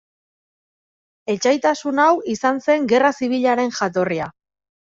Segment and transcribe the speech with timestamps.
[1.33, 4.35] Etsaitasun hau izan zen gerra zibilaren jatorria.